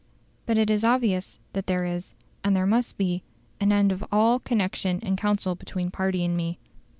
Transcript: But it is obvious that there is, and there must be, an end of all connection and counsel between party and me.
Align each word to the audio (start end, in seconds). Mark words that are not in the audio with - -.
But 0.47 0.57
it 0.57 0.71
is 0.71 0.83
obvious 0.83 1.39
that 1.53 1.67
there 1.67 1.85
is, 1.85 2.15
and 2.43 2.55
there 2.55 2.65
must 2.65 2.97
be, 2.97 3.21
an 3.59 3.71
end 3.71 3.91
of 3.91 4.03
all 4.11 4.39
connection 4.39 4.99
and 5.03 5.15
counsel 5.15 5.53
between 5.53 5.91
party 5.91 6.25
and 6.25 6.35
me. 6.35 6.57